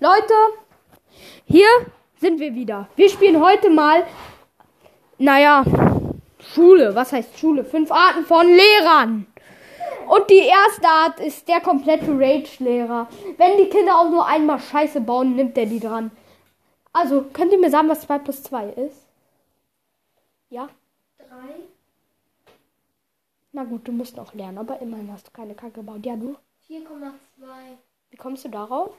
[0.00, 0.34] Leute,
[1.46, 1.68] hier
[2.16, 2.88] sind wir wieder.
[2.96, 4.04] Wir spielen heute mal,
[5.18, 5.64] naja,
[6.40, 6.94] Schule.
[6.94, 7.64] Was heißt Schule?
[7.64, 9.26] Fünf Arten von Lehrern.
[10.08, 13.08] Und die erste Art ist der komplette Rage-Lehrer.
[13.38, 16.10] Wenn die Kinder auch nur einmal Scheiße bauen, nimmt er die dran.
[16.92, 19.06] Also, könnt ihr mir sagen, was 2 plus 2 ist?
[20.50, 20.68] Ja?
[21.18, 21.24] 3.
[23.52, 26.04] Na gut, du musst noch lernen, aber immerhin hast du keine Kacke gebaut.
[26.04, 26.36] Ja, du?
[26.68, 26.82] 4,2.
[28.10, 28.90] Wie kommst du darauf?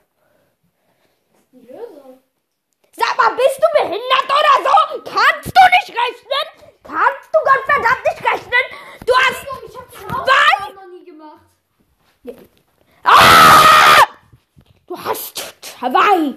[1.52, 2.20] Die Lösung.
[3.26, 5.02] Mal, bist du behindert oder so?
[5.04, 6.46] Kannst du nicht rechnen?
[6.84, 8.64] Kannst du Gott verdammt nicht rechnen?
[9.06, 10.74] Du hast Ich hab zwei.
[10.74, 11.42] Noch nie gemacht.
[13.04, 14.08] Ah!
[14.86, 16.36] Du hast zwei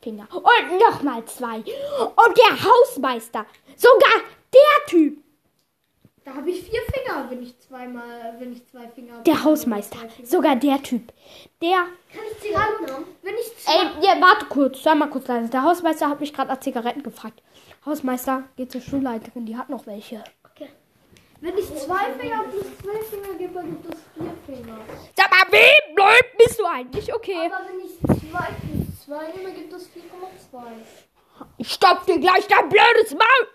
[0.00, 1.56] Finger und nochmal zwei.
[1.56, 4.20] Und der Hausmeister, sogar
[4.54, 5.18] der Typ,
[6.24, 9.24] Da habe ich vier Finger, wenn ich zweimal, wenn ich zwei Finger habe.
[9.24, 11.12] der Hausmeister, sogar der Typ,
[11.62, 11.78] der.
[12.12, 13.04] Kann ich Zigaretten haben?
[13.22, 13.72] Wenn ich zwei.
[13.72, 15.48] Ey, ja, warte kurz, sei mal kurz leise.
[15.48, 17.42] Der Hausmeister hat mich gerade nach Zigaretten gefragt.
[17.86, 20.22] Hausmeister geht zur Schulleiterin, die hat noch welche.
[20.54, 20.68] Okay.
[21.40, 24.78] Wenn ich zwei Finger plus zwei Finger gebe, dann gibt es vier Finger.
[25.16, 27.14] Sag mal, wie blöd bist du eigentlich?
[27.14, 27.36] Okay.
[27.46, 30.60] Aber wenn ich zwei plus zwei nehme, gibt es 4,2.
[31.56, 33.48] Ich stopf dir gleich dein blödes Maul.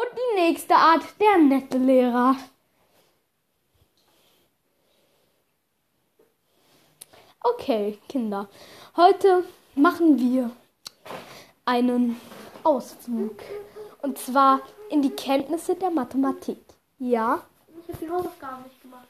[0.00, 2.34] Und die nächste Art, der nette Lehrer.
[7.40, 8.48] Okay, Kinder.
[8.96, 10.52] Heute machen wir
[11.66, 12.18] einen
[12.64, 13.42] Ausflug.
[14.00, 16.64] Und zwar in die Kenntnisse der Mathematik.
[16.98, 17.42] Ja?
[17.82, 19.08] Ich habe die Hausaufgaben nicht gemacht.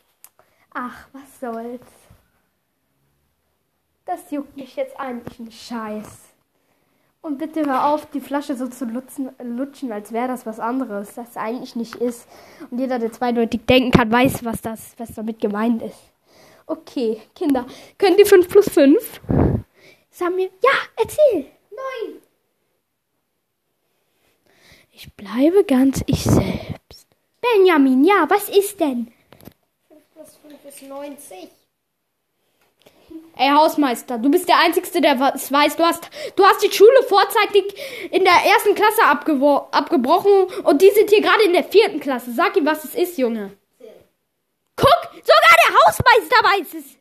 [0.74, 1.86] Ach, was soll's.
[4.06, 6.29] Das juckt mich jetzt eigentlich ein Scheiß.
[7.22, 11.14] Und bitte hör auf, die Flasche so zu lutzen, lutschen, als wäre das was anderes,
[11.14, 12.26] das eigentlich nicht ist.
[12.70, 15.98] Und jeder, der zweideutig denken kann, weiß, was, das, was damit gemeint ist.
[16.66, 17.66] Okay, Kinder,
[17.98, 19.20] könnt ihr 5 plus 5?
[20.10, 21.46] Sag mir, ja, erzähl.
[21.70, 22.22] Nein!
[24.92, 27.06] Ich bleibe ganz ich selbst.
[27.40, 29.12] Benjamin, ja, was ist denn?
[29.88, 31.50] 5 plus 5 ist 90.
[33.36, 35.76] Ey, Hausmeister, du bist der Einzige, der was weiß.
[35.76, 37.74] Du hast, du hast die Schule vorzeitig
[38.10, 42.32] in der ersten Klasse abgebrochen und die sind hier gerade in der vierten Klasse.
[42.32, 43.56] Sag ihm, was es ist, Junge.
[44.76, 47.00] Guck, sogar der Hausmeister weiß es.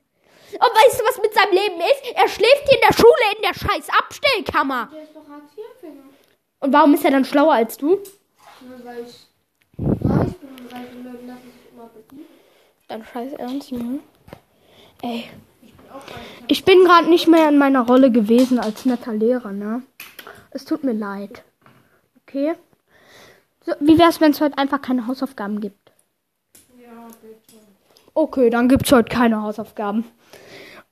[0.54, 2.16] Und weißt du, was mit seinem Leben ist?
[2.16, 4.90] Er schläft hier in der Schule in der scheiß Abstellkammer.
[4.92, 5.52] Der ist doch Hartz.
[6.62, 7.88] Und warum ist er dann schlauer als du?
[8.62, 9.28] Nur weil ich
[9.78, 12.28] reich bin und reiche Leute lassen sich immer bedienen.
[12.88, 14.00] Dann scheiß ernst, Junge.
[15.02, 15.30] Ey,
[16.48, 19.84] Ich bin gerade nicht mehr in meiner Rolle gewesen als netter Lehrer, ne?
[20.52, 21.44] Es tut mir leid.
[22.24, 22.56] Okay?
[23.66, 25.92] So, wie wär's, wenn es heute einfach keine Hausaufgaben gibt?
[26.82, 27.60] Ja, bitte.
[28.14, 30.06] Okay, dann gibt's heute keine Hausaufgaben.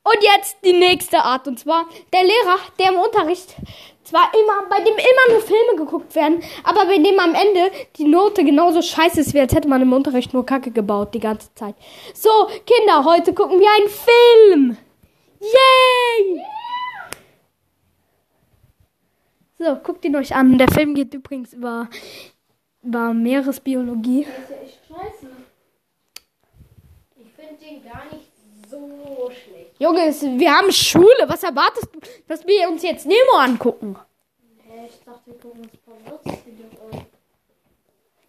[0.03, 1.47] Und jetzt die nächste Art.
[1.47, 3.55] Und zwar der Lehrer, der im Unterricht
[4.03, 8.05] zwar immer, bei dem immer nur Filme geguckt werden, aber bei dem am Ende die
[8.05, 11.53] Note genauso scheiße ist, wie als hätte man im Unterricht nur Kacke gebaut die ganze
[11.55, 11.75] Zeit.
[12.13, 12.29] So,
[12.65, 14.77] Kinder, heute gucken wir einen Film.
[15.39, 16.43] Yay!
[19.59, 20.57] So, guckt ihn euch an.
[20.57, 21.89] Der Film geht übrigens über,
[22.83, 24.25] über Meeresbiologie.
[24.25, 25.27] Der ist ja echt scheiße.
[27.15, 28.31] Ich finde den gar nicht
[28.69, 29.75] so schlecht.
[29.79, 31.25] Junge, wir haben Schule.
[31.27, 33.95] Was erwartest du, dass wir uns jetzt Nemo angucken?
[34.67, 35.97] Hä, ich dachte, wir gucken uns ein paar.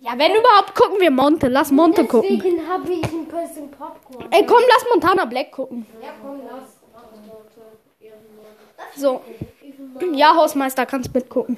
[0.00, 1.48] Ja, wenn überhaupt, gucken wir Monte.
[1.48, 2.38] Lass Monte gucken.
[2.38, 4.30] Deswegen habe ich ein bisschen Popcorn.
[4.30, 5.86] Ey, komm, lass Montana Black gucken.
[6.00, 6.78] Ja, komm, lass.
[8.98, 9.22] So.
[10.12, 11.56] Ja, Hausmeister, kannst mitgucken.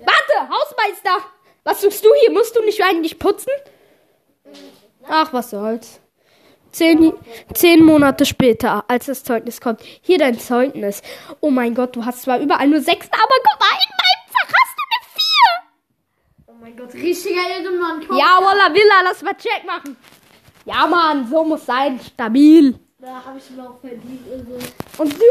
[0.00, 1.26] Warte, Hausmeister!
[1.62, 2.30] Was suchst du hier?
[2.32, 3.52] Musst du nicht eigentlich putzen?
[5.06, 6.00] Ach, was soll's.
[6.72, 7.12] Zehn,
[7.52, 9.82] zehn Monate später, als das Zeugnis kommt.
[10.02, 11.02] Hier dein Zeugnis.
[11.40, 14.52] Oh mein Gott, du hast zwar überall nur sechs, aber guck mal, in meinem Fach
[14.60, 16.46] hast du eine vier.
[16.46, 18.06] Oh mein Gott, richtiger Ehrenmann.
[18.06, 18.16] Komm.
[18.16, 19.96] Ja, Walla Villa, lass mal Check machen.
[20.64, 21.98] Ja, Mann, so muss sein.
[22.00, 22.78] Stabil.
[22.98, 24.20] Da habe ich mir auch verdient.
[24.30, 25.02] Also.
[25.02, 25.24] Und du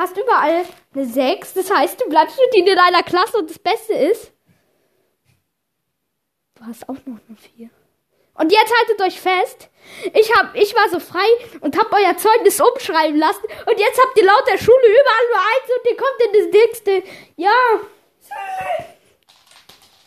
[0.00, 1.54] hast überall eine 6.
[1.54, 4.32] Das heißt, du bleibst mit ihnen in deiner Klasse und das Beste ist,
[6.54, 7.70] du hast auch noch eine 4.
[8.34, 9.68] Und jetzt haltet euch fest.
[10.14, 11.26] Ich, hab, ich war so frei
[11.60, 13.44] und hab euer Zeugnis umschreiben lassen.
[13.66, 16.62] Und jetzt habt ihr laut der Schule überall nur eins und ihr kommt in das
[16.62, 17.02] nächste.
[17.36, 17.50] Ja.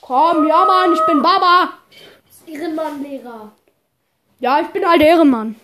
[0.02, 1.78] Komm, ja, Mann, ich bin Baba.
[2.48, 3.52] Ehrenmann-Lehrer.
[4.40, 5.56] Ja, ich bin halt Ehrenmann.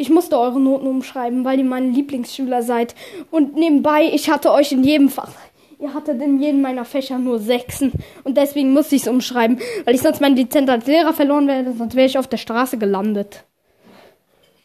[0.00, 2.94] Ich musste eure Noten umschreiben, weil ihr meine Lieblingsschüler seid.
[3.32, 5.32] Und nebenbei, ich hatte euch in jedem Fach.
[5.80, 7.92] Ihr hattet in jedem meiner Fächer nur Sechsen.
[8.22, 11.72] Und deswegen musste ich es umschreiben, weil ich sonst meine Lizenz als Lehrer verloren werde,
[11.72, 13.44] sonst wäre ich auf der Straße gelandet.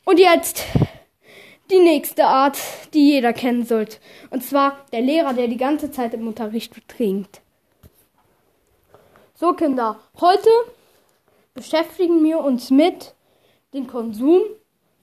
[0.06, 0.66] Und jetzt
[1.72, 2.60] die nächste Art,
[2.94, 3.98] die jeder kennen sollte.
[4.30, 7.42] Und zwar der Lehrer, der die ganze Zeit im Unterricht trinkt.
[9.34, 10.50] So, Kinder, heute
[11.56, 13.16] beschäftigen wir uns mit
[13.74, 14.44] dem Konsum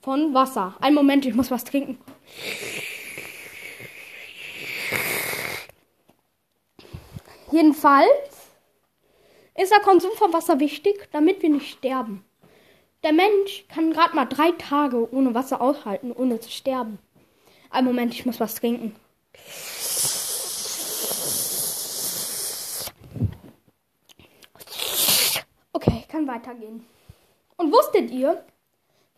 [0.01, 0.75] von Wasser.
[0.81, 1.99] Einen Moment, ich muss was trinken.
[7.51, 8.09] Jedenfalls
[9.57, 12.23] ist der Konsum von Wasser wichtig, damit wir nicht sterben.
[13.03, 16.99] Der Mensch kann gerade mal drei Tage ohne Wasser aushalten, ohne zu sterben.
[17.69, 18.95] Einen Moment, ich muss was trinken.
[25.73, 26.85] Okay, kann weitergehen.
[27.57, 28.43] Und wusstet ihr,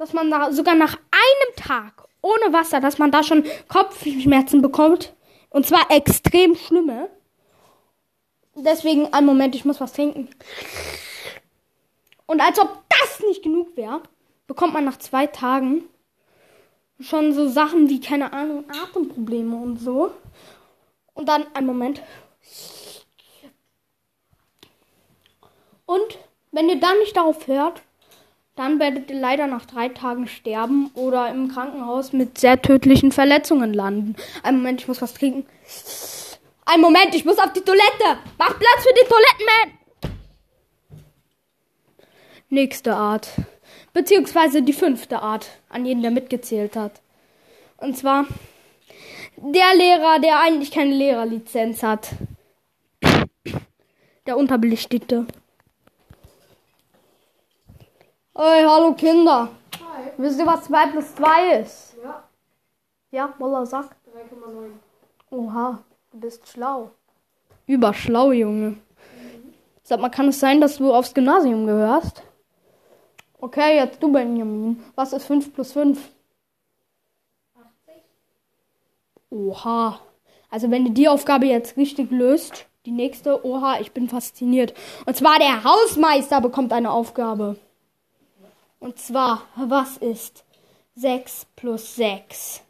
[0.03, 5.13] dass man da sogar nach einem Tag ohne Wasser, dass man da schon Kopfschmerzen bekommt?
[5.49, 7.09] Und zwar extrem schlimme.
[8.53, 10.27] Deswegen, einen Moment, ich muss was trinken.
[12.25, 14.01] Und als ob das nicht genug wäre,
[14.45, 15.85] bekommt man nach zwei Tagen
[16.99, 20.11] schon so Sachen wie, keine Ahnung, Atemprobleme und so.
[21.13, 22.03] Und dann, einen Moment.
[25.85, 26.19] Und
[26.51, 27.81] wenn ihr dann nicht darauf hört,
[28.55, 33.73] dann werdet ihr leider nach drei Tagen sterben oder im Krankenhaus mit sehr tödlichen Verletzungen
[33.73, 34.15] landen.
[34.43, 35.45] Einen Moment, ich muss was trinken.
[36.65, 38.19] Einen Moment, ich muss auf die Toilette.
[38.37, 39.79] Mach Platz für die Toilettenman.
[42.49, 43.29] Nächste Art.
[43.91, 47.01] Beziehungsweise die fünfte Art, an jeden, der mitgezählt hat.
[47.77, 48.25] Und zwar
[49.37, 52.09] der Lehrer, der eigentlich keine Lehrerlizenz hat.
[54.25, 55.25] Der Unterbelichtigte.
[58.35, 59.49] Hey, hallo Kinder.
[59.79, 60.11] Hi.
[60.17, 61.95] Wisst ihr, was 2 plus 2 ist?
[62.03, 62.23] Ja,
[63.11, 63.85] Ja, Moller, sag.
[64.11, 64.71] 3,9.
[65.29, 66.89] Oha, du bist schlau.
[67.67, 68.77] Überschlau, Junge.
[69.83, 72.23] Sag mal, kann es sein, dass du aufs Gymnasium gehörst?
[73.39, 74.83] Okay, jetzt du, Benjamin.
[74.95, 75.99] Was ist 5 plus 5?
[77.55, 78.01] 80.
[79.29, 79.99] Oha.
[80.49, 84.73] Also wenn du die Aufgabe jetzt richtig löst, die nächste, oha, ich bin fasziniert.
[85.05, 87.57] Und zwar der Hausmeister bekommt eine Aufgabe.
[88.83, 90.43] Und zwar, was ist
[90.95, 92.61] 6 plus 6?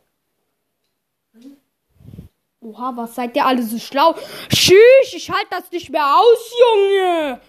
[2.62, 4.13] Oha, was seid ihr alle so schlau?
[4.48, 7.39] Tschüss, ich halte das nicht mehr aus, Junge.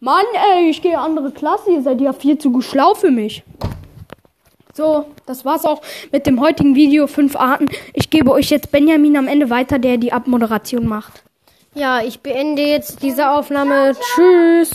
[0.00, 1.70] Mann, ey, ich gehe andere Klasse.
[1.70, 3.44] Ihr seid ja viel zu schlau für mich.
[4.74, 5.80] So, das war's auch
[6.10, 7.06] mit dem heutigen Video.
[7.06, 7.66] Fünf Arten.
[7.94, 11.22] Ich gebe euch jetzt Benjamin am Ende weiter, der die Abmoderation macht.
[11.74, 13.92] Ja, ich beende jetzt diese Aufnahme.
[13.94, 14.72] Tschüss.